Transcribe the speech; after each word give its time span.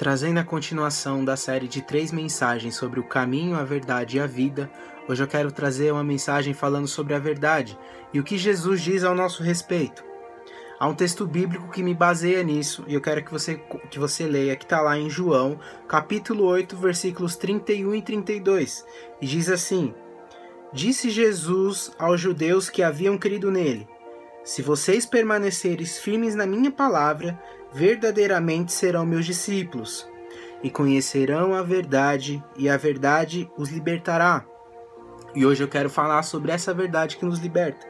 Trazendo 0.00 0.38
a 0.38 0.44
continuação 0.44 1.22
da 1.22 1.36
série 1.36 1.68
de 1.68 1.82
três 1.82 2.10
mensagens 2.10 2.74
sobre 2.74 2.98
o 2.98 3.04
caminho, 3.04 3.54
a 3.54 3.62
verdade 3.62 4.16
e 4.16 4.20
a 4.20 4.26
vida, 4.26 4.70
hoje 5.06 5.22
eu 5.22 5.28
quero 5.28 5.52
trazer 5.52 5.92
uma 5.92 6.02
mensagem 6.02 6.54
falando 6.54 6.88
sobre 6.88 7.12
a 7.12 7.18
verdade 7.18 7.78
e 8.10 8.18
o 8.18 8.24
que 8.24 8.38
Jesus 8.38 8.80
diz 8.80 9.04
ao 9.04 9.14
nosso 9.14 9.42
respeito. 9.42 10.02
Há 10.78 10.88
um 10.88 10.94
texto 10.94 11.26
bíblico 11.26 11.70
que 11.70 11.82
me 11.82 11.92
baseia 11.92 12.42
nisso 12.42 12.82
e 12.88 12.94
eu 12.94 13.00
quero 13.02 13.22
que 13.22 13.30
você, 13.30 13.60
que 13.90 13.98
você 13.98 14.26
leia, 14.26 14.56
que 14.56 14.64
está 14.64 14.80
lá 14.80 14.98
em 14.98 15.10
João, 15.10 15.60
capítulo 15.86 16.44
8, 16.46 16.78
versículos 16.78 17.36
31 17.36 17.96
e 17.96 18.00
32, 18.00 18.86
e 19.20 19.26
diz 19.26 19.50
assim: 19.50 19.92
Disse 20.72 21.10
Jesus 21.10 21.92
aos 21.98 22.18
judeus 22.18 22.70
que 22.70 22.82
haviam 22.82 23.18
crido 23.18 23.50
nele: 23.50 23.86
Se 24.42 24.62
vocês 24.62 25.04
permaneceres 25.04 25.98
firmes 25.98 26.34
na 26.34 26.46
minha 26.46 26.70
palavra, 26.70 27.40
verdadeiramente 27.72 28.72
serão 28.72 29.04
meus 29.04 29.26
discípulos, 29.26 30.08
e 30.62 30.70
conhecerão 30.70 31.54
a 31.54 31.62
verdade, 31.62 32.42
e 32.56 32.68
a 32.68 32.76
verdade 32.76 33.50
os 33.56 33.70
libertará. 33.70 34.44
E 35.34 35.44
hoje 35.44 35.62
eu 35.62 35.68
quero 35.68 35.90
falar 35.90 36.22
sobre 36.22 36.50
essa 36.52 36.72
verdade 36.72 37.16
que 37.16 37.24
nos 37.24 37.38
liberta. 37.38 37.86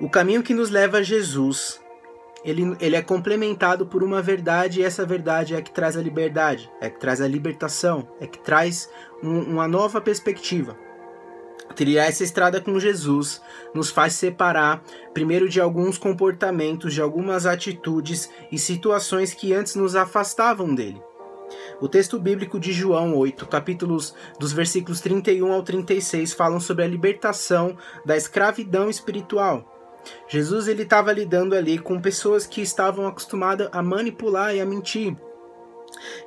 O 0.00 0.08
caminho 0.08 0.42
que 0.42 0.54
nos 0.54 0.70
leva 0.70 0.98
a 0.98 1.02
Jesus, 1.02 1.80
ele, 2.44 2.76
ele 2.80 2.96
é 2.96 3.02
complementado 3.02 3.86
por 3.86 4.04
uma 4.04 4.20
verdade, 4.20 4.80
e 4.80 4.84
essa 4.84 5.06
verdade 5.06 5.54
é 5.54 5.62
que 5.62 5.70
traz 5.70 5.96
a 5.96 6.02
liberdade, 6.02 6.70
é 6.80 6.90
que 6.90 7.00
traz 7.00 7.20
a 7.20 7.26
libertação, 7.26 8.06
é 8.20 8.26
que 8.26 8.38
traz 8.38 8.90
um, 9.22 9.40
uma 9.40 9.66
nova 9.66 10.00
perspectiva. 10.00 10.76
Trilhar 11.74 12.06
essa 12.06 12.22
estrada 12.22 12.60
com 12.60 12.78
Jesus 12.78 13.40
nos 13.74 13.90
faz 13.90 14.14
separar, 14.14 14.82
primeiro, 15.12 15.48
de 15.48 15.60
alguns 15.60 15.98
comportamentos, 15.98 16.94
de 16.94 17.02
algumas 17.02 17.46
atitudes 17.46 18.30
e 18.52 18.58
situações 18.58 19.34
que 19.34 19.52
antes 19.52 19.74
nos 19.74 19.96
afastavam 19.96 20.74
dele. 20.74 21.02
O 21.80 21.88
texto 21.88 22.18
bíblico 22.18 22.60
de 22.60 22.72
João 22.72 23.16
8, 23.16 23.46
capítulos 23.46 24.14
dos 24.38 24.52
versículos 24.52 25.00
31 25.00 25.52
ao 25.52 25.62
36 25.62 26.32
falam 26.32 26.60
sobre 26.60 26.84
a 26.84 26.88
libertação 26.88 27.76
da 28.04 28.16
escravidão 28.16 28.88
espiritual. 28.88 29.70
Jesus 30.28 30.68
ele 30.68 30.82
estava 30.82 31.12
lidando 31.12 31.54
ali 31.54 31.78
com 31.78 32.00
pessoas 32.00 32.46
que 32.46 32.60
estavam 32.60 33.06
acostumadas 33.06 33.68
a 33.72 33.82
manipular 33.82 34.54
e 34.54 34.60
a 34.60 34.66
mentir. 34.66 35.16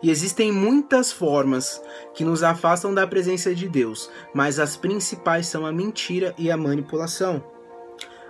E 0.01 0.09
existem 0.09 0.51
muitas 0.51 1.11
formas 1.11 1.81
que 2.13 2.23
nos 2.23 2.43
afastam 2.43 2.93
da 2.93 3.07
presença 3.07 3.53
de 3.53 3.67
Deus, 3.67 4.09
mas 4.33 4.59
as 4.59 4.77
principais 4.77 5.47
são 5.47 5.65
a 5.65 5.71
mentira 5.71 6.33
e 6.37 6.49
a 6.51 6.57
manipulação. 6.57 7.43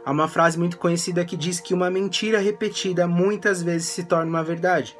Há 0.05 0.11
uma 0.11 0.27
frase 0.27 0.57
muito 0.57 0.77
conhecida 0.77 1.25
que 1.25 1.35
diz 1.35 1.59
que 1.59 1.73
uma 1.73 1.89
mentira 1.89 2.39
repetida 2.39 3.07
muitas 3.07 3.61
vezes 3.61 3.87
se 3.87 4.05
torna 4.05 4.29
uma 4.29 4.43
verdade. 4.43 4.97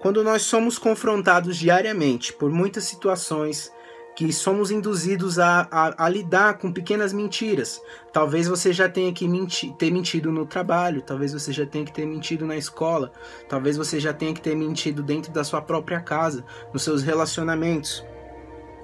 Quando 0.00 0.24
nós 0.24 0.42
somos 0.42 0.78
confrontados 0.78 1.56
diariamente 1.56 2.32
por 2.32 2.50
muitas 2.50 2.84
situações, 2.84 3.70
que 4.18 4.32
somos 4.32 4.72
induzidos 4.72 5.38
a, 5.38 5.68
a, 5.70 6.06
a, 6.06 6.08
lidar 6.08 6.58
com 6.58 6.72
pequenas 6.72 7.12
mentiras. 7.12 7.80
Talvez 8.12 8.48
você 8.48 8.72
já 8.72 8.88
tenha 8.88 9.12
que 9.12 9.28
menti 9.28 9.72
ter 9.78 9.92
mentido 9.92 10.32
no 10.32 10.44
trabalho, 10.44 11.00
talvez 11.02 11.32
você 11.32 11.52
já 11.52 11.64
tenha 11.64 11.84
que 11.84 11.92
ter 11.92 12.04
mentido 12.04 12.44
na 12.44 12.56
escola, 12.56 13.12
talvez 13.48 13.76
você 13.76 14.00
já 14.00 14.12
tenha 14.12 14.34
que 14.34 14.40
ter 14.40 14.56
mentido 14.56 15.04
dentro 15.04 15.30
da 15.30 15.44
sua 15.44 15.62
própria 15.62 16.00
casa, 16.00 16.44
nos 16.72 16.82
seus 16.82 17.04
relacionamentos. 17.04 18.04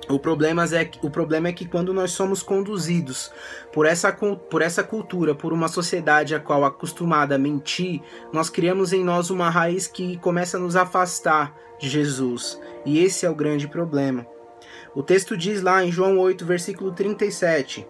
O 0.08 0.20
problema, 0.20 0.64
é, 0.66 0.88
o 1.02 1.10
problema 1.10 1.48
é 1.48 1.52
que 1.52 1.66
quando 1.66 1.92
nós 1.92 2.12
somos 2.12 2.40
conduzidos 2.40 3.32
por 3.72 3.86
essa, 3.86 4.12
por 4.12 4.62
essa 4.62 4.84
cultura, 4.84 5.34
por 5.34 5.52
uma 5.52 5.66
sociedade 5.66 6.32
a 6.32 6.38
qual 6.38 6.64
acostumada 6.64 7.34
a 7.34 7.38
mentir, 7.38 8.00
nós 8.32 8.48
criamos 8.48 8.92
em 8.92 9.02
nós 9.02 9.30
uma 9.30 9.50
raiz 9.50 9.88
que 9.88 10.16
começa 10.18 10.58
a 10.58 10.60
nos 10.60 10.76
afastar 10.76 11.56
de 11.80 11.88
Jesus. 11.88 12.56
E 12.86 13.00
esse 13.00 13.26
é 13.26 13.30
o 13.30 13.34
grande 13.34 13.66
problema. 13.66 14.32
O 14.94 15.02
texto 15.02 15.36
diz 15.36 15.60
lá 15.60 15.84
em 15.84 15.90
João 15.90 16.18
8, 16.18 16.46
versículo 16.46 16.92
37: 16.92 17.86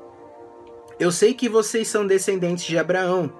Eu 0.99 1.13
sei 1.13 1.35
que 1.35 1.51
vocês 1.51 1.87
são 1.87 2.07
descendentes 2.07 2.65
de 2.65 2.79
Abraão, 2.79 3.31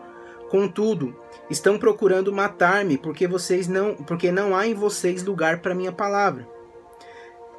contudo, 0.51 1.17
estão 1.49 1.79
procurando 1.79 2.33
matar-me 2.33 2.99
porque 2.99 3.27
vocês 3.27 3.67
não, 3.67 3.95
porque 3.95 4.31
não 4.31 4.55
há 4.55 4.67
em 4.67 4.75
vocês 4.75 5.23
lugar 5.23 5.61
para 5.61 5.75
minha 5.75 5.93
palavra. 5.93 6.47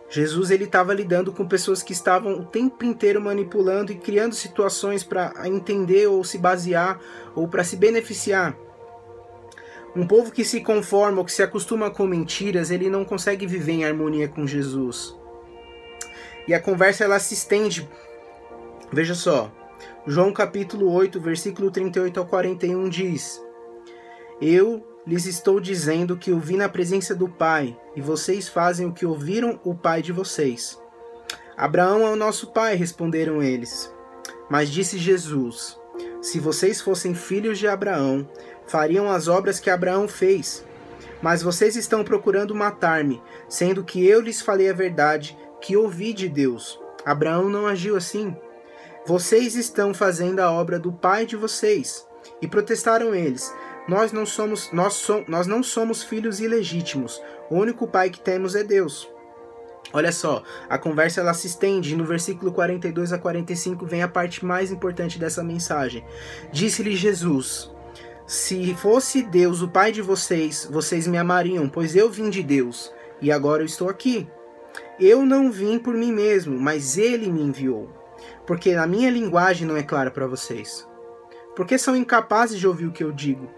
Jesus 0.08 0.52
ele 0.52 0.66
estava 0.66 0.94
lidando 0.94 1.32
com 1.32 1.48
pessoas 1.48 1.82
que 1.82 1.92
estavam 1.92 2.34
o 2.34 2.46
tempo 2.46 2.86
inteiro 2.86 3.20
manipulando 3.20 3.92
e 3.92 3.96
criando 3.96 4.36
situações 4.36 5.04
para 5.04 5.34
entender 5.48 6.06
ou 6.06 6.24
se 6.24 6.38
basear 6.38 7.00
ou 7.34 7.48
para 7.48 7.64
se 7.64 7.76
beneficiar. 7.76 8.56
Um 9.96 10.06
povo 10.06 10.32
que 10.32 10.46
se 10.46 10.62
conforma 10.62 11.20
ou 11.20 11.26
que 11.26 11.32
se 11.32 11.42
acostuma 11.42 11.90
com 11.90 12.06
mentiras, 12.06 12.70
ele 12.70 12.90
não 12.90 13.04
consegue 13.04 13.48
viver 13.48 13.72
em 13.72 13.86
harmonia 13.86 14.28
com 14.28 14.46
Jesus. 14.46 15.16
E 16.48 16.54
a 16.54 16.60
conversa 16.60 17.04
ela 17.04 17.20
se 17.20 17.34
estende. 17.34 17.90
Veja 18.92 19.16
só. 19.16 19.52
João 20.08 20.32
capítulo 20.32 20.92
8, 20.92 21.20
versículo 21.20 21.72
38 21.72 22.20
ao 22.20 22.26
41 22.26 22.88
diz: 22.90 23.42
Eu 24.40 24.86
lhes 25.06 25.26
estou 25.26 25.60
dizendo 25.60 26.18
que 26.18 26.32
eu 26.32 26.40
vi 26.40 26.56
na 26.58 26.70
presença 26.70 27.16
do 27.16 27.28
Pai, 27.28 27.76
e 27.96 28.02
vocês 28.02 28.48
fazem 28.48 28.88
o 28.88 28.94
que 28.94 29.06
ouviram 29.06 29.60
o 29.64 29.74
pai 29.74 30.02
de 30.02 30.12
vocês. 30.12 30.80
Abraão 31.58 32.06
é 32.06 32.10
o 32.10 32.16
nosso 32.16 32.48
pai, 32.48 32.76
responderam 32.76 33.42
eles. 33.42 33.92
Mas 34.50 34.70
disse 34.70 34.98
Jesus: 34.98 35.80
Se 36.22 36.40
vocês 36.40 36.82
fossem 36.82 37.16
filhos 37.16 37.58
de 37.58 37.68
Abraão, 37.68 38.28
fariam 38.68 39.10
as 39.10 39.28
obras 39.28 39.60
que 39.60 39.70
Abraão 39.70 40.08
fez. 40.08 40.66
Mas 41.22 41.42
vocês 41.42 41.76
estão 41.76 42.04
procurando 42.04 42.54
matar-me, 42.54 43.22
sendo 43.48 43.84
que 43.84 44.06
eu 44.06 44.22
lhes 44.22 44.42
falei 44.42 44.70
a 44.70 44.74
verdade 44.74 45.38
que 45.62 45.76
ouvi 45.76 46.14
de 46.14 46.30
Deus. 46.30 46.80
Abraão 47.06 47.50
não 47.50 47.68
agiu 47.68 47.96
assim. 47.96 48.36
Vocês 49.06 49.56
estão 49.56 49.94
fazendo 49.94 50.40
a 50.40 50.52
obra 50.52 50.80
do 50.80 50.92
pai 50.92 51.26
de 51.26 51.36
vocês. 51.36 52.08
E 52.42 52.48
protestaram 52.48 53.14
eles: 53.14 53.54
Nós 53.88 54.12
não 54.12 54.26
somos, 54.26 54.72
nós, 54.72 54.94
so, 54.94 55.24
nós 55.28 55.46
não 55.46 55.62
somos 55.62 56.04
filhos 56.04 56.40
ilegítimos. 56.40 57.22
O 57.50 57.56
único 57.56 57.88
pai 57.88 58.10
que 58.10 58.20
temos 58.20 58.56
é 58.56 58.64
Deus. 58.64 59.08
Olha 59.94 60.12
só, 60.12 60.44
a 60.68 60.78
conversa 60.78 61.22
ela 61.22 61.34
se 61.34 61.48
estende 61.48 61.96
no 61.96 62.04
versículo 62.04 62.52
42 62.52 63.14
a 63.14 63.20
45 63.20 63.86
vem 63.86 64.02
a 64.02 64.08
parte 64.08 64.44
mais 64.44 64.72
importante 64.72 65.20
dessa 65.20 65.44
mensagem. 65.44 66.04
Disse-lhe 66.52 66.96
Jesus: 66.96 67.72
Se 68.26 68.74
fosse 68.74 69.22
Deus 69.22 69.62
o 69.62 69.70
pai 69.70 69.92
de 69.92 70.02
vocês, 70.02 70.68
vocês 70.70 71.06
me 71.06 71.18
amariam, 71.18 71.70
pois 71.70 71.96
eu 71.96 72.10
vim 72.10 72.30
de 72.30 72.42
Deus, 72.42 72.92
e 73.22 73.32
agora 73.32 73.62
eu 73.62 73.68
estou 73.68 73.88
aqui. 73.88 74.28
Eu 75.00 75.26
não 75.26 75.52
vim 75.52 75.78
por 75.78 75.94
mim 75.94 76.12
mesmo, 76.12 76.58
mas 76.58 76.98
ele 76.98 77.30
me 77.30 77.42
enviou. 77.42 77.90
Porque 78.48 78.72
a 78.72 78.88
minha 78.88 79.10
linguagem 79.10 79.68
não 79.68 79.76
é 79.76 79.84
clara 79.84 80.10
para 80.10 80.28
vocês. 80.28 80.88
Porque 81.56 81.78
são 81.78 81.96
incapazes 81.96 82.60
de 82.60 82.68
ouvir 82.68 82.86
o 82.86 82.92
que 82.92 83.04
eu 83.04 83.12
digo. 83.12 83.50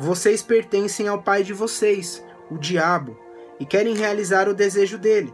Vocês 0.00 0.42
pertencem 0.42 1.06
ao 1.06 1.22
pai 1.22 1.44
de 1.44 1.52
vocês, 1.52 2.24
o 2.50 2.58
diabo, 2.58 3.16
e 3.60 3.64
querem 3.64 3.94
realizar 3.94 4.48
o 4.48 4.54
desejo 4.54 4.98
dele. 4.98 5.32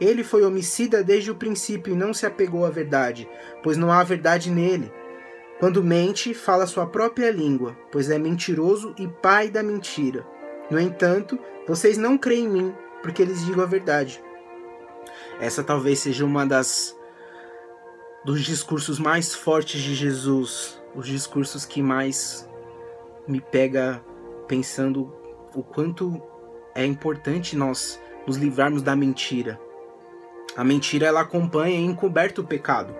Ele 0.00 0.22
foi 0.22 0.44
homicida 0.44 1.02
desde 1.02 1.30
o 1.30 1.34
princípio 1.34 1.92
e 1.92 1.96
não 1.96 2.14
se 2.14 2.24
apegou 2.24 2.64
à 2.64 2.70
verdade, 2.70 3.28
pois 3.62 3.76
não 3.76 3.90
há 3.90 4.02
verdade 4.02 4.50
nele. 4.50 4.92
Quando 5.58 5.82
mente, 5.82 6.32
fala 6.32 6.66
sua 6.66 6.86
própria 6.86 7.30
língua, 7.30 7.76
pois 7.90 8.08
é 8.08 8.18
mentiroso 8.18 8.94
e 8.98 9.08
pai 9.08 9.48
da 9.50 9.62
mentira. 9.62 10.24
No 10.70 10.78
entanto, 10.78 11.38
vocês 11.66 11.98
não 11.98 12.16
creem 12.16 12.44
em 12.44 12.48
mim, 12.48 12.74
porque 13.02 13.24
lhes 13.24 13.44
digo 13.44 13.60
a 13.60 13.66
verdade. 13.66 14.22
Essa 15.40 15.62
talvez 15.62 16.00
seja 16.00 16.24
uma 16.24 16.44
das 16.44 16.96
dos 18.24 18.42
discursos 18.42 18.98
mais 18.98 19.34
fortes 19.34 19.80
de 19.80 19.94
Jesus, 19.94 20.80
os 20.94 21.06
discursos 21.06 21.64
que 21.64 21.80
mais 21.80 22.48
me 23.26 23.40
pega 23.40 24.02
pensando 24.46 25.12
o 25.54 25.62
quanto 25.62 26.20
é 26.74 26.84
importante 26.84 27.56
nós 27.56 28.00
nos 28.26 28.36
livrarmos 28.36 28.82
da 28.82 28.94
mentira. 28.96 29.58
A 30.56 30.64
mentira 30.64 31.06
ela 31.06 31.20
acompanha 31.20 31.78
e 31.78 31.84
encoberta 31.84 32.40
o 32.40 32.46
pecado. 32.46 32.94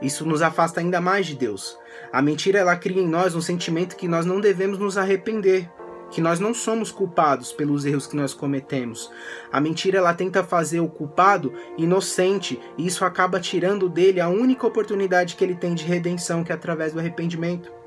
Isso 0.00 0.26
nos 0.26 0.42
afasta 0.42 0.80
ainda 0.80 1.00
mais 1.00 1.26
de 1.26 1.34
Deus. 1.34 1.78
A 2.12 2.20
mentira 2.20 2.58
ela 2.58 2.76
cria 2.76 3.02
em 3.02 3.06
nós 3.06 3.34
um 3.34 3.40
sentimento 3.40 3.96
que 3.96 4.08
nós 4.08 4.26
não 4.26 4.40
devemos 4.40 4.78
nos 4.78 4.96
arrepender, 4.96 5.70
que 6.14 6.20
nós 6.20 6.38
não 6.38 6.54
somos 6.54 6.92
culpados 6.92 7.52
pelos 7.52 7.84
erros 7.84 8.06
que 8.06 8.14
nós 8.14 8.32
cometemos. 8.32 9.10
A 9.50 9.60
mentira 9.60 9.98
ela 9.98 10.14
tenta 10.14 10.44
fazer 10.44 10.78
o 10.78 10.88
culpado 10.88 11.52
inocente 11.76 12.60
e 12.78 12.86
isso 12.86 13.04
acaba 13.04 13.40
tirando 13.40 13.88
dele 13.88 14.20
a 14.20 14.28
única 14.28 14.64
oportunidade 14.64 15.34
que 15.34 15.42
ele 15.42 15.56
tem 15.56 15.74
de 15.74 15.82
redenção, 15.82 16.44
que 16.44 16.52
é 16.52 16.54
através 16.54 16.92
do 16.92 17.00
arrependimento. 17.00 17.83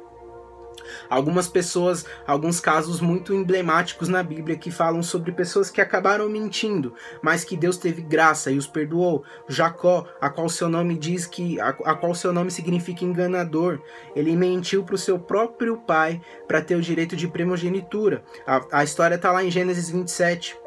Algumas 1.10 1.48
pessoas, 1.48 2.06
alguns 2.26 2.60
casos 2.60 3.00
muito 3.00 3.34
emblemáticos 3.34 4.08
na 4.08 4.24
Bíblia 4.24 4.58
que 4.58 4.72
falam 4.72 5.02
sobre 5.04 5.32
pessoas 5.32 5.70
que 5.70 5.82
acabaram 5.82 6.30
mentindo, 6.30 6.94
mas 7.22 7.44
que 7.44 7.58
Deus 7.58 7.78
teve 7.78 8.02
graça 8.02 8.52
e 8.52 8.58
os 8.58 8.68
perdoou. 8.68 9.24
Jacó, 9.48 10.06
a 10.20 10.30
qual 10.30 10.50
seu 10.50 10.70
nome 10.70 10.98
diz 10.98 11.26
que 11.26 11.60
a, 11.60 11.70
a 11.70 11.96
qual 11.96 12.14
seu 12.14 12.34
nome 12.34 12.52
significa 12.52 13.06
enganador, 13.06 13.80
ele 14.16 14.36
mentiu 14.36 14.84
para 14.84 14.96
o 14.96 14.98
seu 14.98 15.20
próprio 15.20 15.78
pai 15.78 16.22
para 16.48 16.62
ter 16.62 16.76
o 16.76 16.82
direito 16.82 17.16
de 17.16 17.28
primogenitura. 17.28 18.24
A, 18.46 18.80
a 18.80 18.84
história 18.84 19.16
está 19.16 19.32
lá 19.32 19.44
em 19.44 19.52
Gênesis 19.52 19.90
27. 19.90 20.58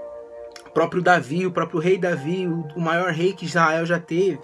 O 0.70 0.72
próprio 0.72 1.02
Davi, 1.02 1.44
o 1.46 1.50
próprio 1.50 1.80
rei 1.80 1.98
Davi, 1.98 2.46
o, 2.46 2.60
o 2.76 2.80
maior 2.80 3.10
rei 3.10 3.32
que 3.32 3.44
Israel 3.44 3.84
já 3.84 3.98
teve, 3.98 4.38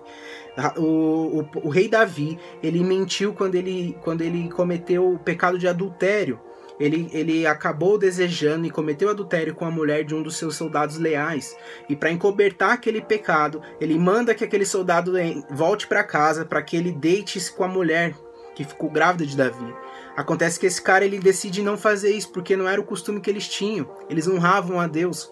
o, 0.76 1.40
o, 1.40 1.48
o, 1.64 1.68
rei 1.68 1.88
Davi, 1.88 2.38
ele 2.62 2.82
mentiu 2.82 3.34
quando 3.34 3.54
ele, 3.54 3.96
quando 4.02 4.22
ele 4.22 4.48
cometeu 4.48 5.12
o 5.12 5.18
pecado 5.18 5.58
de 5.58 5.68
adultério. 5.68 6.40
Ele, 6.78 7.08
ele 7.12 7.46
acabou 7.46 7.96
desejando 7.98 8.66
e 8.66 8.70
cometeu 8.70 9.08
adultério 9.08 9.54
com 9.54 9.64
a 9.64 9.70
mulher 9.70 10.04
de 10.04 10.14
um 10.14 10.22
dos 10.22 10.36
seus 10.36 10.56
soldados 10.56 10.98
leais. 10.98 11.56
E 11.88 11.96
para 11.96 12.10
encobertar 12.10 12.72
aquele 12.72 13.00
pecado, 13.00 13.62
ele 13.80 13.98
manda 13.98 14.34
que 14.34 14.44
aquele 14.44 14.66
soldado 14.66 15.12
volte 15.50 15.86
para 15.86 16.04
casa 16.04 16.44
para 16.44 16.62
que 16.62 16.76
ele 16.76 16.92
deite-se 16.92 17.50
com 17.50 17.64
a 17.64 17.68
mulher 17.68 18.14
que 18.54 18.64
ficou 18.64 18.90
grávida 18.90 19.24
de 19.24 19.36
Davi. 19.36 19.74
Acontece 20.16 20.58
que 20.58 20.66
esse 20.66 20.80
cara 20.80 21.04
ele 21.04 21.18
decide 21.18 21.62
não 21.62 21.76
fazer 21.76 22.10
isso 22.10 22.30
porque 22.30 22.56
não 22.56 22.68
era 22.68 22.80
o 22.80 22.84
costume 22.84 23.20
que 23.20 23.28
eles 23.28 23.46
tinham. 23.48 23.88
Eles 24.08 24.26
honravam 24.26 24.80
a 24.80 24.86
Deus. 24.86 25.30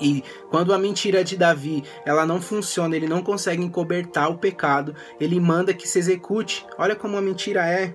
E 0.00 0.24
quando 0.50 0.72
a 0.72 0.78
mentira 0.78 1.22
de 1.22 1.36
Davi 1.36 1.84
ela 2.04 2.26
não 2.26 2.40
funciona, 2.40 2.96
ele 2.96 3.08
não 3.08 3.22
consegue 3.22 3.62
encobertar 3.62 4.30
o 4.30 4.38
pecado, 4.38 4.94
ele 5.20 5.38
manda 5.38 5.74
que 5.74 5.88
se 5.88 5.98
execute. 5.98 6.66
Olha 6.78 6.96
como 6.96 7.16
a 7.16 7.22
mentira 7.22 7.66
é. 7.66 7.94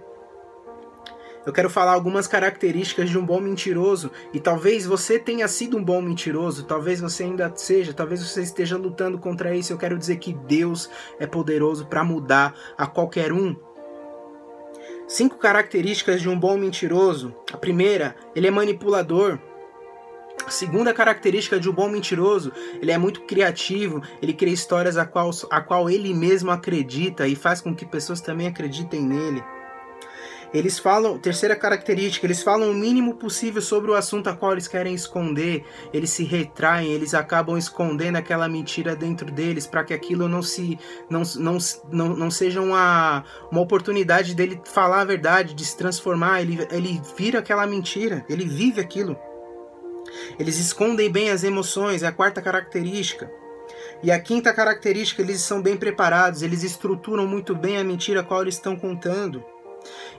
Eu 1.46 1.54
quero 1.54 1.69
falar 1.69 1.94
algumas 1.94 2.28
características 2.28 3.10
de 3.10 3.18
um 3.18 3.25
bom 3.25 3.40
mentiroso 3.40 4.12
e 4.34 4.40
talvez 4.40 4.86
você 4.86 5.18
tenha 5.18 5.48
sido 5.48 5.78
um 5.78 5.84
bom 5.84 6.01
mentiroso, 6.01 6.66
talvez 6.66 7.00
você 7.00 7.24
ainda 7.24 7.51
seja, 7.56 7.94
talvez 7.94 8.22
você 8.22 8.42
esteja 8.42 8.78
lutando 8.78 9.18
contra 9.18 9.56
isso. 9.56 9.74
Eu 9.74 9.78
quero 9.78 9.98
dizer 9.98 10.18
que 10.18 10.34
Deus 10.34 10.90
é 11.19 11.25
poderoso 11.25 11.88
para 11.88 12.04
mudar 12.04 12.54
a 12.78 12.86
qualquer 12.86 13.31
um. 13.31 13.56
Cinco 15.07 15.38
características 15.38 16.22
de 16.22 16.30
um 16.30 16.40
bom 16.40 16.56
mentiroso. 16.56 17.34
A 17.51 17.57
primeira, 17.57 18.16
ele 18.36 18.46
é 18.46 18.51
manipulador. 18.51 19.40
Segunda 20.47 20.94
característica 20.94 21.59
de 21.59 21.69
um 21.69 21.74
bom 21.74 21.89
mentiroso, 21.89 22.51
ele 22.81 22.91
é 22.91 22.97
muito 22.97 23.21
criativo, 23.21 24.01
ele 24.21 24.33
cria 24.33 24.53
histórias 24.53 24.97
a 24.97 25.06
qual, 25.06 25.30
a 25.51 25.62
qual 25.62 25.89
ele 25.89 26.13
mesmo 26.13 26.51
acredita 26.51 27.27
e 27.27 27.36
faz 27.36 27.62
com 27.62 27.75
que 27.75 27.86
pessoas 27.86 28.21
também 28.21 28.47
acreditem 28.47 29.01
nele. 29.01 29.44
Eles 30.51 30.80
falam, 30.80 31.19
terceira 31.19 31.56
característica, 31.56 32.25
eles 32.25 32.41
falam 32.41 32.71
o 32.71 32.74
mínimo 32.74 33.13
possível 33.15 33.62
sobre 33.62 33.91
o 33.91 33.94
assunto 33.94 34.30
a 34.30 34.36
qual 34.36 34.53
eles 34.53 34.68
querem 34.68 34.95
esconder. 34.95 35.63
Eles 35.94 36.09
se 36.09 36.24
retraem, 36.24 36.91
eles 36.91 37.13
acabam 37.13 37.56
escondendo 37.56 38.15
aquela 38.15 38.50
mentira 38.50 38.95
dentro 38.95 39.31
deles 39.31 39.68
para 39.68 39.83
que 39.83 39.94
aquilo 39.94 40.27
não 40.27 40.41
se 40.41 40.80
não, 41.07 41.21
não, 41.38 41.57
não, 41.91 42.15
não 42.15 42.31
seja 42.31 42.62
uma, 42.62 43.24
uma 43.51 43.62
oportunidade 43.62 44.33
dele 44.33 44.59
falar 44.65 45.01
a 45.01 45.06
verdade, 45.06 45.53
de 45.53 45.63
se 45.63 45.77
transformar. 45.77 46.41
Ele, 46.41 46.68
ele 46.71 47.00
vira 47.15 47.39
aquela 47.39 47.68
mentira, 47.68 48.25
ele 48.27 48.45
vive 48.45 48.81
aquilo. 48.81 49.15
Eles 50.39 50.57
escondem 50.57 51.12
bem 51.12 51.30
as 51.30 51.44
emoções, 51.44 52.04
é 52.04 52.07
a 52.07 52.12
quarta 52.12 52.42
característica. 52.42 53.31
E 54.01 54.12
a 54.12 54.19
quinta 54.19 54.54
característica, 54.54 55.21
eles 55.21 55.42
são 55.42 55.62
bem 55.62 55.77
preparados, 55.77 56.42
eles 56.42 56.63
estruturam 56.63 57.27
muito 57.27 57.54
bem 57.54 57.77
a 57.77 57.83
mentira 57.83 58.21
a 58.21 58.24
qual 58.24 58.42
eles 58.42 58.56
estão 58.56 58.75
contando. 58.75 59.44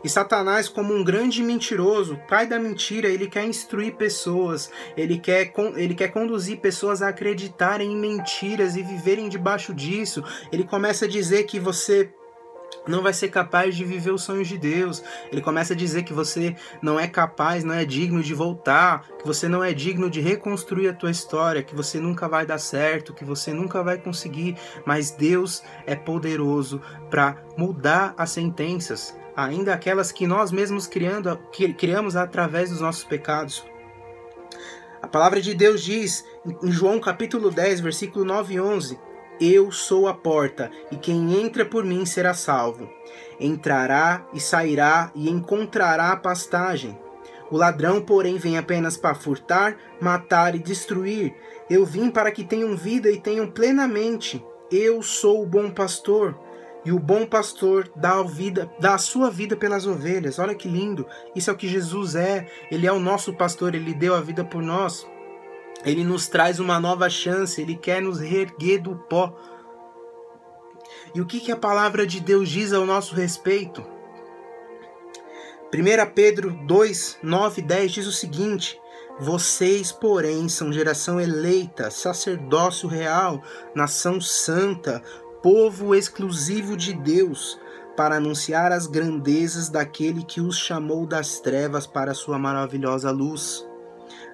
E 0.03 0.09
Satanás, 0.09 0.69
como 0.69 0.95
um 0.95 1.05
grande 1.05 1.43
mentiroso, 1.43 2.19
pai 2.29 2.47
da 2.47 2.59
mentira, 2.59 3.09
ele 3.09 3.29
quer 3.29 3.45
instruir 3.45 3.95
pessoas, 3.97 4.71
ele 4.97 5.19
quer, 5.19 5.53
ele 5.77 5.95
quer 5.95 6.09
conduzir 6.09 6.59
pessoas 6.59 7.03
a 7.03 7.09
acreditarem 7.09 7.93
em 7.93 7.97
mentiras 7.97 8.77
e 8.77 8.83
viverem 8.83 9.29
debaixo 9.29 9.75
disso. 9.75 10.25
Ele 10.51 10.65
começa 10.65 11.05
a 11.05 11.09
dizer 11.09 11.45
que 11.45 11.61
você 11.61 12.11
não 12.87 13.03
vai 13.03 13.13
ser 13.13 13.29
capaz 13.29 13.77
de 13.77 13.85
viver 13.85 14.11
os 14.11 14.23
sonhos 14.23 14.49
de 14.49 14.59
Deus. 14.59 15.03
Ele 15.31 15.41
começa 15.41 15.73
a 15.73 15.77
dizer 15.77 16.03
que 16.03 16.13
você 16.13 16.57
não 16.83 16.99
é 16.99 17.07
capaz, 17.07 17.65
não 17.65 17.75
é 17.75 17.85
digno 17.85 18.23
de 18.23 18.35
voltar, 18.35 19.07
que 19.19 19.27
você 19.27 19.49
não 19.49 19.63
é 19.63 19.73
digno 19.73 20.11
de 20.11 20.21
reconstruir 20.21 20.89
a 20.89 20.95
tua 20.95 21.11
história, 21.11 21.63
que 21.63 21.75
você 21.75 22.01
nunca 22.01 22.29
vai 22.29 22.47
dar 22.47 22.59
certo, 22.59 23.15
que 23.15 23.25
você 23.25 23.53
nunca 23.53 23.83
vai 23.83 23.99
conseguir, 23.99 24.57
mas 24.85 25.11
Deus 25.11 25.63
é 25.87 25.95
poderoso 25.95 26.81
para 27.11 27.37
mudar 27.57 28.15
as 28.17 28.31
sentenças, 28.31 29.17
ainda 29.37 29.75
aquelas 29.75 30.11
que 30.13 30.27
nós 30.27 30.51
mesmos 30.51 30.87
criando, 30.87 31.37
criamos 31.77 32.17
através 32.17 32.71
dos 32.71 32.81
nossos 32.81 33.05
pecados. 33.05 33.65
A 35.03 35.09
palavra 35.09 35.41
de 35.41 35.55
Deus 35.55 35.83
diz 35.83 36.25
em 36.63 36.71
João 36.71 37.01
capítulo 37.01 37.51
10, 37.51 37.81
versículo 37.81 38.25
9 38.25 38.55
e 38.55 38.61
11: 38.61 38.99
eu 39.41 39.73
sou 39.73 40.07
a 40.07 40.13
porta, 40.13 40.71
e 40.93 40.97
quem 40.97 41.41
entra 41.41 41.65
por 41.65 41.83
mim 41.85 42.05
será 42.05 42.35
salvo. 42.35 42.91
Entrará 43.41 44.27
e 44.35 44.41
sairá 44.41 45.11
e 45.15 45.31
encontrará 45.31 46.15
pastagem. 46.17 46.99
O 47.51 47.57
ladrão, 47.57 48.01
porém, 48.01 48.37
vem 48.37 48.59
apenas 48.59 48.97
para 48.97 49.15
furtar, 49.15 49.77
matar 50.01 50.55
e 50.55 50.59
destruir. 50.59 51.35
Eu 51.69 51.85
vim 51.85 52.11
para 52.11 52.31
que 52.31 52.45
tenham 52.45 52.77
vida 52.77 53.11
e 53.11 53.19
tenham 53.19 53.51
plenamente. 53.51 54.45
Eu 54.71 55.03
sou 55.03 55.43
o 55.43 55.47
bom 55.47 55.71
pastor. 55.71 56.39
E 56.85 56.93
o 56.93 56.99
bom 56.99 57.27
pastor 57.27 57.91
dá 57.97 58.19
a, 58.19 58.23
vida, 58.23 58.71
dá 58.79 58.95
a 58.95 58.99
sua 58.99 59.31
vida 59.31 59.57
pelas 59.57 59.87
ovelhas. 59.87 60.39
Olha 60.39 60.55
que 60.55 60.69
lindo. 60.69 61.07
Isso 61.35 61.51
é 61.51 61.53
o 61.53 61.57
que 61.57 61.69
Jesus 61.69 62.15
é. 62.15 62.47
Ele 62.71 62.87
é 62.87 62.93
o 62.93 63.01
nosso 63.01 63.33
pastor, 63.35 63.75
ele 63.75 63.93
deu 63.95 64.15
a 64.15 64.21
vida 64.21 64.45
por 64.45 64.63
nós. 64.63 65.07
Ele 65.85 66.05
nos 66.05 66.27
traz 66.29 66.61
uma 66.61 66.79
nova 66.79 67.09
chance, 67.09 67.61
ele 67.61 67.75
quer 67.75 68.03
nos 68.03 68.21
reerguer 68.21 68.83
do 68.83 68.97
pó. 68.97 69.35
E 71.15 71.21
o 71.21 71.27
que, 71.27 71.41
que 71.41 71.53
a 71.53 71.57
palavra 71.57 72.07
de 72.07 72.21
Deus 72.21 72.49
diz 72.49 72.73
ao 72.73 72.85
nosso 72.85 73.15
respeito? 73.15 73.85
1 75.73 76.13
Pedro 76.15 76.51
2, 76.67 77.19
9 77.23 77.61
e 77.61 77.65
10 77.65 77.93
diz 77.93 78.07
o 78.07 78.13
seguinte: 78.13 78.79
Vocês, 79.19 79.93
porém, 79.93 80.49
são 80.49 80.73
geração 80.73 81.21
eleita, 81.21 81.91
sacerdócio 81.91 82.89
real, 82.89 83.43
nação 83.75 84.21
santa, 84.21 85.03
povo 85.43 85.95
exclusivo 85.95 86.77
de 86.77 86.93
Deus, 86.93 87.59
para 87.97 88.17
anunciar 88.17 88.73
as 88.73 88.87
grandezas 88.87 89.69
daquele 89.69 90.25
que 90.25 90.41
os 90.41 90.59
chamou 90.59 91.07
das 91.07 91.39
trevas 91.41 91.87
para 91.87 92.15
sua 92.15 92.39
maravilhosa 92.39 93.11
luz. 93.11 93.70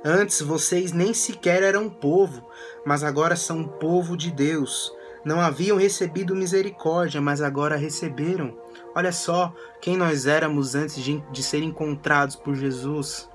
Antes 0.05 0.41
vocês 0.41 0.93
nem 0.93 1.13
sequer 1.13 1.63
eram 1.63 1.89
povo, 1.89 2.49
mas 2.85 3.03
agora 3.03 3.35
são 3.35 3.65
povo 3.65 4.17
de 4.17 4.31
Deus. 4.31 4.93
Não 5.25 5.41
haviam 5.41 5.77
recebido 5.77 6.37
misericórdia, 6.37 7.21
mas 7.21 7.43
agora 7.43 7.77
receberam. 7.77 8.57
Olha 8.95 9.11
só 9.11 9.53
quem 9.81 9.97
nós 9.97 10.27
éramos 10.27 10.77
antes 10.77 11.03
de, 11.03 11.21
de 11.33 11.43
ser 11.43 11.63
encontrados 11.63 12.37
por 12.37 12.55
Jesus. 12.55 13.29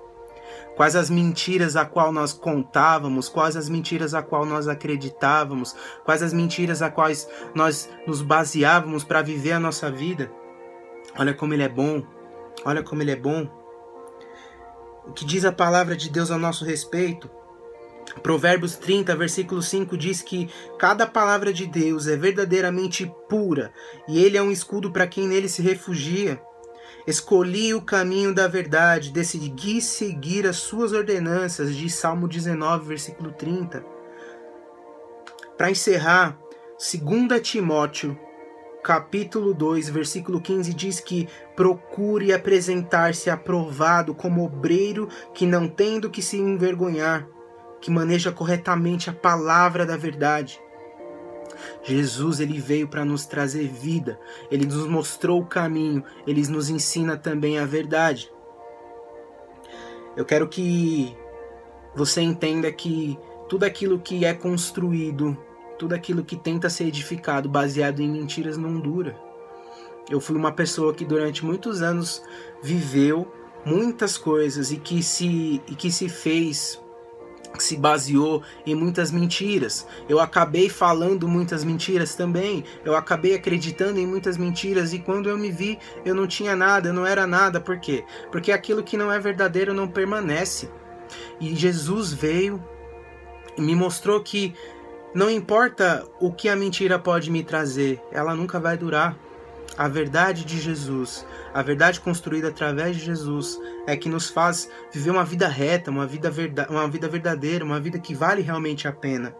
Quais 0.77 0.95
as 0.95 1.09
mentiras 1.09 1.75
a 1.75 1.85
qual 1.85 2.13
nós 2.13 2.31
contávamos, 2.31 3.27
quais 3.27 3.57
as 3.57 3.67
mentiras 3.67 4.13
a 4.13 4.23
qual 4.23 4.45
nós 4.45 4.69
acreditávamos, 4.69 5.75
quais 6.05 6.23
as 6.23 6.31
mentiras 6.31 6.81
a 6.81 6.89
quais 6.89 7.27
nós 7.53 7.89
nos 8.07 8.21
baseávamos 8.21 9.03
para 9.03 9.21
viver 9.21 9.51
a 9.51 9.59
nossa 9.59 9.91
vida. 9.91 10.31
Olha 11.19 11.33
como 11.33 11.53
ele 11.53 11.63
é 11.63 11.69
bom. 11.69 12.01
Olha 12.63 12.81
como 12.81 13.01
ele 13.01 13.11
é 13.11 13.15
bom 13.17 13.60
o 15.05 15.11
que 15.11 15.25
diz 15.25 15.45
a 15.45 15.51
palavra 15.51 15.95
de 15.95 16.09
Deus 16.09 16.31
a 16.31 16.37
nosso 16.37 16.65
respeito. 16.65 17.29
Provérbios 18.21 18.75
30, 18.75 19.15
versículo 19.15 19.61
5 19.61 19.97
diz 19.97 20.21
que 20.21 20.49
cada 20.77 21.07
palavra 21.07 21.53
de 21.53 21.65
Deus 21.65 22.07
é 22.07 22.15
verdadeiramente 22.15 23.11
pura 23.29 23.71
e 24.07 24.23
ele 24.23 24.37
é 24.37 24.41
um 24.41 24.51
escudo 24.51 24.91
para 24.91 25.07
quem 25.07 25.27
nele 25.27 25.47
se 25.47 25.61
refugia. 25.61 26.41
Escolhi 27.07 27.73
o 27.73 27.81
caminho 27.81 28.33
da 28.33 28.47
verdade, 28.47 29.11
decidi 29.11 29.81
seguir 29.81 30.45
as 30.45 30.57
suas 30.57 30.91
ordenanças, 30.91 31.75
diz 31.75 31.95
Salmo 31.95 32.27
19, 32.27 32.87
versículo 32.87 33.31
30. 33.31 33.83
Para 35.57 35.71
encerrar, 35.71 36.37
2 36.77 37.41
Timóteo 37.41 38.17
capítulo 38.83 39.53
2, 39.53 39.89
versículo 39.89 40.41
15 40.41 40.73
diz 40.73 40.99
que 40.99 41.27
procure 41.55 42.33
apresentar-se 42.33 43.29
aprovado 43.29 44.13
como 44.13 44.43
obreiro 44.43 45.07
que 45.33 45.45
não 45.45 45.67
tem 45.67 45.99
do 45.99 46.09
que 46.09 46.21
se 46.21 46.37
envergonhar, 46.37 47.27
que 47.79 47.91
maneja 47.91 48.31
corretamente 48.31 49.09
a 49.09 49.13
palavra 49.13 49.85
da 49.85 49.95
verdade. 49.95 50.59
Jesus 51.83 52.39
ele 52.39 52.59
veio 52.59 52.87
para 52.87 53.05
nos 53.05 53.25
trazer 53.25 53.67
vida, 53.67 54.19
ele 54.49 54.65
nos 54.65 54.87
mostrou 54.87 55.41
o 55.41 55.45
caminho, 55.45 56.03
ele 56.25 56.45
nos 56.47 56.69
ensina 56.69 57.17
também 57.17 57.59
a 57.59 57.65
verdade. 57.65 58.31
Eu 60.15 60.25
quero 60.25 60.47
que 60.47 61.15
você 61.95 62.21
entenda 62.21 62.71
que 62.71 63.17
tudo 63.47 63.63
aquilo 63.63 63.99
que 63.99 64.25
é 64.25 64.33
construído 64.33 65.37
tudo 65.81 65.95
aquilo 65.95 66.23
que 66.23 66.35
tenta 66.35 66.69
ser 66.69 66.83
edificado 66.83 67.49
baseado 67.49 68.01
em 68.01 68.07
mentiras 68.07 68.55
não 68.55 68.79
dura. 68.79 69.19
Eu 70.07 70.21
fui 70.21 70.35
uma 70.35 70.51
pessoa 70.51 70.93
que 70.93 71.03
durante 71.03 71.43
muitos 71.43 71.81
anos 71.81 72.21
viveu 72.61 73.33
muitas 73.65 74.15
coisas 74.15 74.71
e 74.71 74.77
que 74.77 75.01
se, 75.01 75.59
e 75.67 75.73
que 75.73 75.91
se 75.91 76.07
fez 76.07 76.79
se 77.57 77.75
baseou 77.75 78.43
em 78.63 78.75
muitas 78.75 79.11
mentiras. 79.11 79.87
Eu 80.07 80.19
acabei 80.19 80.69
falando 80.69 81.27
muitas 81.27 81.63
mentiras 81.63 82.13
também. 82.13 82.63
Eu 82.85 82.95
acabei 82.95 83.33
acreditando 83.33 83.99
em 83.99 84.05
muitas 84.05 84.37
mentiras 84.37 84.93
e 84.93 84.99
quando 84.99 85.29
eu 85.29 85.37
me 85.37 85.49
vi, 85.49 85.79
eu 86.05 86.13
não 86.13 86.27
tinha 86.27 86.55
nada, 86.55 86.89
eu 86.89 86.93
não 86.93 87.07
era 87.07 87.25
nada. 87.25 87.59
Por 87.59 87.79
quê? 87.79 88.05
Porque 88.31 88.51
aquilo 88.51 88.83
que 88.83 88.95
não 88.95 89.11
é 89.11 89.19
verdadeiro 89.19 89.73
não 89.73 89.87
permanece. 89.87 90.69
E 91.39 91.55
Jesus 91.55 92.13
veio 92.13 92.63
e 93.57 93.61
me 93.61 93.73
mostrou 93.73 94.21
que 94.21 94.53
não 95.13 95.29
importa 95.29 96.07
o 96.21 96.31
que 96.31 96.47
a 96.47 96.55
mentira 96.55 96.97
pode 96.97 97.29
me 97.29 97.43
trazer, 97.43 98.01
ela 98.11 98.33
nunca 98.33 98.59
vai 98.59 98.77
durar. 98.77 99.17
A 99.77 99.87
verdade 99.87 100.43
de 100.43 100.59
Jesus, 100.59 101.25
a 101.53 101.61
verdade 101.61 102.01
construída 102.01 102.49
através 102.49 102.97
de 102.97 103.05
Jesus, 103.05 103.57
é 103.87 103.95
que 103.95 104.09
nos 104.09 104.29
faz 104.29 104.69
viver 104.91 105.11
uma 105.11 105.23
vida 105.23 105.47
reta, 105.47 105.89
uma 105.89 106.05
vida, 106.05 106.29
verda 106.29 106.67
uma 106.69 106.87
vida 106.89 107.07
verdadeira, 107.07 107.63
uma 107.63 107.79
vida 107.79 107.97
que 107.97 108.13
vale 108.13 108.41
realmente 108.41 108.85
a 108.85 108.91
pena. 108.91 109.33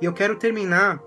E 0.00 0.04
eu 0.04 0.12
quero 0.12 0.36
terminar 0.36 1.02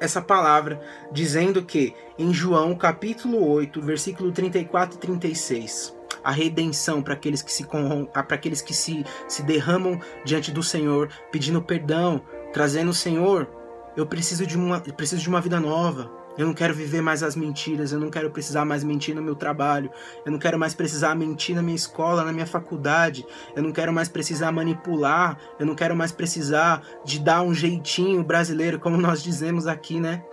essa 0.00 0.22
palavra 0.22 0.80
dizendo 1.12 1.64
que 1.64 1.92
em 2.16 2.32
João 2.32 2.76
capítulo 2.76 3.44
8, 3.44 3.82
versículo 3.82 4.30
34 4.30 4.96
e 4.96 5.00
36, 5.00 5.94
a 6.22 6.30
redenção 6.30 7.02
para 7.02 7.14
aqueles 7.14 7.42
que 7.42 7.52
se 7.52 7.64
para 7.64 8.34
aqueles 8.36 8.62
que 8.62 8.72
se, 8.72 9.04
se 9.28 9.42
derramam 9.42 10.00
diante 10.24 10.50
do 10.50 10.62
Senhor, 10.62 11.08
pedindo 11.30 11.60
perdão, 11.60 12.22
trazendo 12.52 12.90
o 12.90 12.94
Senhor, 12.94 13.48
eu 13.96 14.06
preciso 14.06 14.46
de 14.46 14.56
uma 14.56 14.80
preciso 14.80 15.22
de 15.22 15.28
uma 15.28 15.40
vida 15.40 15.60
nova. 15.60 16.10
Eu 16.38 16.46
não 16.46 16.54
quero 16.54 16.72
viver 16.72 17.02
mais 17.02 17.22
as 17.22 17.34
mentiras, 17.34 17.92
eu 17.92 17.98
não 17.98 18.08
quero 18.08 18.30
precisar 18.30 18.64
mais 18.64 18.84
mentir 18.84 19.14
no 19.14 19.20
meu 19.20 19.34
trabalho, 19.34 19.90
eu 20.24 20.30
não 20.30 20.38
quero 20.38 20.58
mais 20.58 20.74
precisar 20.74 21.14
mentir 21.14 21.56
na 21.56 21.62
minha 21.62 21.76
escola, 21.76 22.24
na 22.24 22.32
minha 22.32 22.46
faculdade, 22.46 23.26
eu 23.54 23.62
não 23.62 23.72
quero 23.72 23.92
mais 23.92 24.08
precisar 24.08 24.52
manipular, 24.52 25.36
eu 25.58 25.66
não 25.66 25.74
quero 25.74 25.94
mais 25.96 26.12
precisar 26.12 26.82
de 27.04 27.18
dar 27.18 27.42
um 27.42 27.52
jeitinho 27.52 28.22
brasileiro, 28.22 28.78
como 28.78 28.96
nós 28.98 29.22
dizemos 29.22 29.66
aqui, 29.66 30.00
né? 30.00 30.24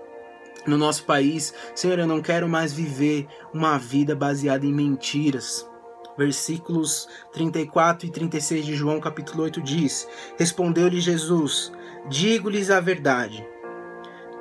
No 0.68 0.78
nosso 0.78 1.04
país. 1.04 1.54
Senhor, 1.74 1.98
eu 1.98 2.08
não 2.08 2.22
quero 2.22 2.48
mais 2.48 2.72
viver 2.72 3.28
uma 3.54 3.78
vida 3.78 4.16
baseada 4.16 4.66
em 4.66 4.74
mentiras. 4.74 5.68
Versículos 6.18 7.08
34 7.34 8.08
e 8.08 8.12
36 8.12 8.66
de 8.66 8.76
João, 8.76 9.00
capítulo 9.00 9.44
8 9.44 9.62
diz: 9.62 10.08
Respondeu-lhe 10.38 11.00
Jesus: 11.00 11.72
Digo-lhes 12.10 12.70
a 12.70 12.80
verdade 12.80 13.46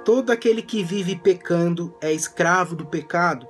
Todo 0.06 0.30
aquele 0.30 0.62
que 0.62 0.84
vive 0.84 1.16
pecando 1.16 1.92
é 2.00 2.12
escravo 2.12 2.76
do 2.76 2.86
pecado. 2.86 3.44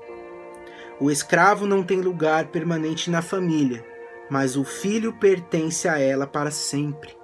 O 0.98 1.10
escravo 1.10 1.66
não 1.66 1.82
tem 1.82 2.00
lugar 2.00 2.46
permanente 2.46 3.10
na 3.10 3.20
família, 3.20 3.84
mas 4.30 4.56
o 4.56 4.64
filho 4.64 5.12
pertence 5.12 5.86
a 5.86 5.98
ela 5.98 6.26
para 6.26 6.50
sempre. 6.50 7.14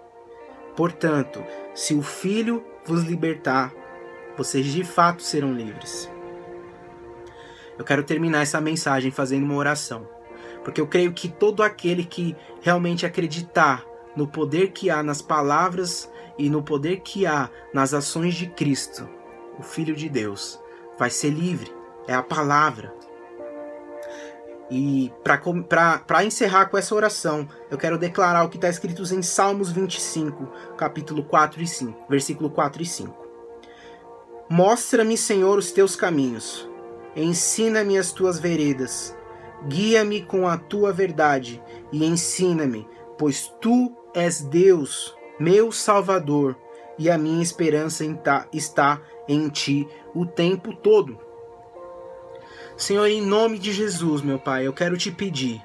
Portanto, 0.76 1.42
se 1.74 1.94
o 1.94 2.02
filho 2.02 2.62
vos 2.84 3.04
libertar, 3.04 3.72
vocês 4.36 4.66
de 4.66 4.84
fato 4.84 5.22
serão 5.22 5.54
livres. 5.54 6.10
Eu 7.78 7.86
quero 7.86 8.04
terminar 8.04 8.42
essa 8.42 8.60
mensagem 8.60 9.10
fazendo 9.10 9.44
uma 9.44 9.56
oração, 9.56 10.06
porque 10.62 10.78
eu 10.78 10.86
creio 10.86 11.14
que 11.14 11.30
todo 11.30 11.62
aquele 11.62 12.04
que 12.04 12.36
realmente 12.60 13.06
acreditar 13.06 13.82
no 14.14 14.28
poder 14.28 14.72
que 14.72 14.90
há 14.90 15.02
nas 15.02 15.22
palavras 15.22 16.12
e 16.42 16.50
no 16.50 16.60
poder 16.60 17.02
que 17.02 17.24
há 17.24 17.48
nas 17.72 17.94
ações 17.94 18.34
de 18.34 18.48
Cristo, 18.48 19.08
o 19.60 19.62
Filho 19.62 19.94
de 19.94 20.08
Deus, 20.08 20.58
vai 20.98 21.08
ser 21.08 21.30
livre. 21.30 21.72
É 22.08 22.14
a 22.14 22.22
palavra. 22.22 22.92
E 24.68 25.12
para 25.22 26.24
encerrar 26.24 26.66
com 26.66 26.76
essa 26.76 26.96
oração, 26.96 27.48
eu 27.70 27.78
quero 27.78 27.96
declarar 27.96 28.42
o 28.42 28.48
que 28.48 28.56
está 28.56 28.68
escrito 28.68 29.02
em 29.14 29.22
Salmos 29.22 29.70
25, 29.70 30.48
capítulo 30.76 31.22
4 31.22 31.62
e 31.62 31.66
5, 31.68 32.06
versículo 32.10 32.50
4 32.50 32.82
e 32.82 32.86
5. 32.86 33.26
Mostra-me, 34.50 35.16
Senhor, 35.16 35.56
os 35.56 35.70
teus 35.70 35.94
caminhos, 35.94 36.68
ensina-me 37.14 37.96
as 37.96 38.10
tuas 38.10 38.40
veredas, 38.40 39.16
guia-me 39.68 40.22
com 40.22 40.48
a 40.48 40.56
tua 40.56 40.92
verdade 40.92 41.62
e 41.92 42.04
ensina-me, 42.04 42.84
pois 43.16 43.46
tu 43.60 43.96
és 44.12 44.40
Deus, 44.40 45.14
meu 45.38 45.72
Salvador, 45.72 46.56
e 46.98 47.10
a 47.10 47.16
minha 47.16 47.42
esperança 47.42 48.04
está 48.52 49.00
em 49.28 49.48
ti 49.48 49.88
o 50.14 50.26
tempo 50.26 50.74
todo. 50.74 51.18
Senhor, 52.76 53.06
em 53.06 53.20
nome 53.20 53.58
de 53.58 53.72
Jesus, 53.72 54.22
meu 54.22 54.38
Pai, 54.38 54.66
eu 54.66 54.72
quero 54.72 54.96
te 54.96 55.10
pedir 55.10 55.62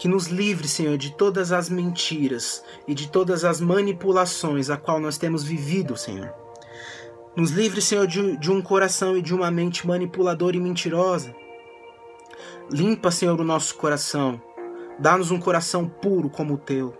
que 0.00 0.08
nos 0.08 0.28
livre, 0.28 0.66
Senhor, 0.66 0.96
de 0.96 1.12
todas 1.12 1.52
as 1.52 1.68
mentiras 1.68 2.64
e 2.88 2.94
de 2.94 3.10
todas 3.10 3.44
as 3.44 3.60
manipulações 3.60 4.70
a 4.70 4.76
qual 4.78 4.98
nós 4.98 5.18
temos 5.18 5.44
vivido, 5.44 5.94
Senhor. 5.94 6.32
Nos 7.36 7.50
livre, 7.50 7.82
Senhor, 7.82 8.06
de, 8.06 8.36
de 8.38 8.50
um 8.50 8.62
coração 8.62 9.14
e 9.16 9.20
de 9.20 9.34
uma 9.34 9.50
mente 9.50 9.86
manipuladora 9.86 10.56
e 10.56 10.60
mentirosa. 10.60 11.34
Limpa, 12.70 13.10
Senhor, 13.10 13.38
o 13.38 13.44
nosso 13.44 13.74
coração. 13.74 14.40
Dá-nos 14.98 15.30
um 15.30 15.38
coração 15.38 15.86
puro 15.86 16.30
como 16.30 16.54
o 16.54 16.58
teu. 16.58 16.94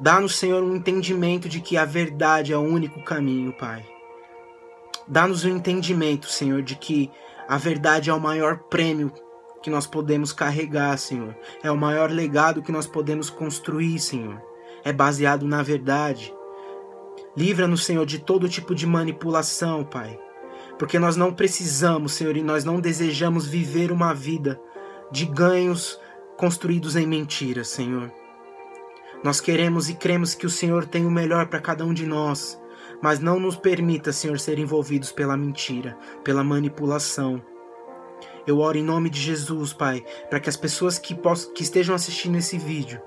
Dá-nos, 0.00 0.36
Senhor, 0.36 0.62
um 0.62 0.76
entendimento 0.76 1.46
de 1.46 1.60
que 1.60 1.76
a 1.76 1.84
verdade 1.84 2.54
é 2.54 2.56
o 2.56 2.62
único 2.62 3.04
caminho, 3.04 3.52
Pai. 3.52 3.84
Dá-nos 5.06 5.44
um 5.44 5.50
entendimento, 5.50 6.26
Senhor, 6.30 6.62
de 6.62 6.74
que 6.74 7.10
a 7.46 7.58
verdade 7.58 8.08
é 8.08 8.14
o 8.14 8.20
maior 8.20 8.60
prêmio 8.70 9.12
que 9.62 9.68
nós 9.68 9.86
podemos 9.86 10.32
carregar, 10.32 10.96
Senhor. 10.96 11.36
É 11.62 11.70
o 11.70 11.76
maior 11.76 12.10
legado 12.10 12.62
que 12.62 12.72
nós 12.72 12.86
podemos 12.86 13.28
construir, 13.28 13.98
Senhor. 13.98 14.40
É 14.82 14.92
baseado 14.92 15.46
na 15.46 15.62
verdade. 15.62 16.32
Livra-nos, 17.36 17.84
Senhor, 17.84 18.06
de 18.06 18.20
todo 18.20 18.48
tipo 18.48 18.74
de 18.74 18.86
manipulação, 18.86 19.84
Pai. 19.84 20.18
Porque 20.78 20.98
nós 20.98 21.14
não 21.14 21.34
precisamos, 21.34 22.14
Senhor, 22.14 22.38
e 22.38 22.42
nós 22.42 22.64
não 22.64 22.80
desejamos 22.80 23.46
viver 23.46 23.92
uma 23.92 24.14
vida 24.14 24.58
de 25.10 25.26
ganhos 25.26 26.00
construídos 26.38 26.96
em 26.96 27.06
mentiras, 27.06 27.68
Senhor. 27.68 28.10
Nós 29.22 29.40
queremos 29.40 29.90
e 29.90 29.94
cremos 29.94 30.34
que 30.34 30.46
o 30.46 30.50
Senhor 30.50 30.86
tem 30.86 31.04
o 31.04 31.10
melhor 31.10 31.46
para 31.48 31.60
cada 31.60 31.84
um 31.84 31.92
de 31.92 32.06
nós, 32.06 32.58
mas 33.02 33.20
não 33.20 33.38
nos 33.38 33.54
permita, 33.54 34.12
Senhor, 34.12 34.38
ser 34.38 34.58
envolvidos 34.58 35.12
pela 35.12 35.36
mentira, 35.36 35.96
pela 36.24 36.42
manipulação. 36.42 37.42
Eu 38.46 38.58
oro 38.60 38.78
em 38.78 38.82
nome 38.82 39.10
de 39.10 39.20
Jesus, 39.20 39.74
Pai, 39.74 40.02
para 40.30 40.40
que 40.40 40.48
as 40.48 40.56
pessoas 40.56 40.98
que, 40.98 41.14
possam, 41.14 41.52
que 41.52 41.62
estejam 41.62 41.94
assistindo 41.94 42.38
esse 42.38 42.56
vídeo 42.56 43.00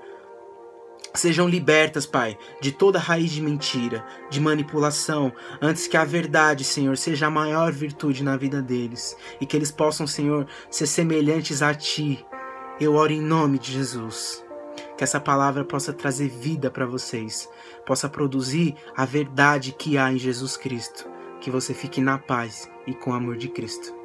sejam 1.14 1.48
libertas, 1.48 2.06
Pai, 2.06 2.36
de 2.60 2.72
toda 2.72 2.98
raiz 2.98 3.30
de 3.30 3.40
mentira, 3.40 4.04
de 4.30 4.40
manipulação, 4.40 5.32
antes 5.60 5.86
que 5.86 5.96
a 5.96 6.04
verdade, 6.04 6.64
Senhor, 6.64 6.96
seja 6.96 7.26
a 7.26 7.30
maior 7.30 7.72
virtude 7.72 8.24
na 8.24 8.36
vida 8.36 8.60
deles 8.60 9.16
e 9.40 9.46
que 9.46 9.56
eles 9.56 9.70
possam, 9.70 10.06
Senhor, 10.06 10.46
ser 10.70 10.86
semelhantes 10.86 11.62
a 11.62 11.72
Ti. 11.72 12.24
Eu 12.80 12.94
oro 12.94 13.12
em 13.12 13.20
nome 13.20 13.58
de 13.58 13.72
Jesus. 13.72 14.43
Que 14.96 15.04
essa 15.04 15.20
palavra 15.20 15.64
possa 15.64 15.92
trazer 15.92 16.28
vida 16.28 16.70
para 16.70 16.86
vocês, 16.86 17.48
possa 17.84 18.08
produzir 18.08 18.74
a 18.96 19.04
verdade 19.04 19.72
que 19.72 19.98
há 19.98 20.12
em 20.12 20.18
Jesus 20.18 20.56
Cristo. 20.56 21.08
Que 21.40 21.50
você 21.50 21.74
fique 21.74 22.00
na 22.00 22.18
paz 22.18 22.70
e 22.86 22.94
com 22.94 23.10
o 23.10 23.14
amor 23.14 23.36
de 23.36 23.48
Cristo. 23.48 24.03